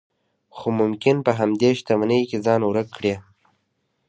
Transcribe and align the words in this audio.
خو 0.55 0.67
ممکن 0.79 1.15
په 1.25 1.31
همدې 1.39 1.69
شتمنۍ 1.79 2.21
کې 2.29 2.37
ځان 2.45 2.61
ورک 2.65 2.87
کړئ. 2.97 3.15